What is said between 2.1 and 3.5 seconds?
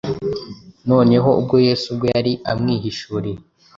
yari amwihishuriye,